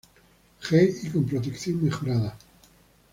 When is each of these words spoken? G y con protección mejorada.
G 0.59 0.87
y 1.05 1.09
con 1.11 1.25
protección 1.27 1.83
mejorada. 1.85 2.35